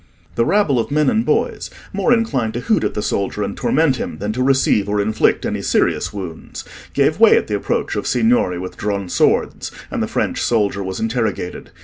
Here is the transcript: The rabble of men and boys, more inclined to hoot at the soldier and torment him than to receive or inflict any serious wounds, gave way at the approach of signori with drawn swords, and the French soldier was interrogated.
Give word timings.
The 0.33 0.45
rabble 0.47 0.79
of 0.79 0.89
men 0.89 1.11
and 1.11 1.23
boys, 1.23 1.69
more 1.93 2.11
inclined 2.11 2.55
to 2.55 2.61
hoot 2.61 2.83
at 2.83 2.95
the 2.95 3.03
soldier 3.03 3.43
and 3.43 3.55
torment 3.55 3.97
him 3.97 4.17
than 4.17 4.33
to 4.33 4.41
receive 4.41 4.89
or 4.89 4.99
inflict 4.99 5.45
any 5.45 5.61
serious 5.61 6.11
wounds, 6.11 6.65
gave 6.95 7.19
way 7.19 7.37
at 7.37 7.45
the 7.45 7.55
approach 7.55 7.95
of 7.95 8.07
signori 8.07 8.57
with 8.57 8.77
drawn 8.77 9.09
swords, 9.09 9.69
and 9.91 10.01
the 10.01 10.07
French 10.07 10.41
soldier 10.41 10.83
was 10.83 10.99
interrogated. 10.99 11.69